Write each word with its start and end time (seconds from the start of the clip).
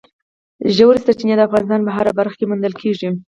ژورې 0.75 0.99
سرچینې 1.05 1.35
د 1.37 1.41
افغانستان 1.47 1.81
په 1.85 1.91
هره 1.97 2.11
برخه 2.19 2.35
کې 2.39 2.45
موندل 2.49 2.73
کېږي. 2.81 3.09